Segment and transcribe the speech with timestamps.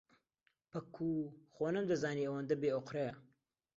[0.69, 3.13] پەکوو، خۆ نەمدەزانی ئەوەندە بێئۆقرەیە.